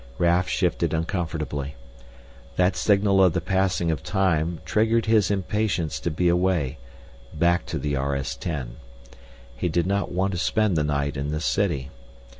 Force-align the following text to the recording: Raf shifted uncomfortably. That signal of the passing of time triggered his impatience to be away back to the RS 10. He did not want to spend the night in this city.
Raf 0.17 0.47
shifted 0.49 0.95
uncomfortably. 0.95 1.75
That 2.55 2.75
signal 2.75 3.23
of 3.23 3.33
the 3.33 3.39
passing 3.39 3.91
of 3.91 4.01
time 4.01 4.59
triggered 4.65 5.05
his 5.05 5.29
impatience 5.29 5.99
to 5.99 6.09
be 6.09 6.27
away 6.27 6.79
back 7.35 7.67
to 7.67 7.77
the 7.77 7.95
RS 7.95 8.35
10. 8.37 8.77
He 9.55 9.69
did 9.69 9.85
not 9.85 10.11
want 10.11 10.31
to 10.31 10.39
spend 10.39 10.75
the 10.75 10.83
night 10.83 11.17
in 11.17 11.27
this 11.29 11.45
city. 11.45 11.91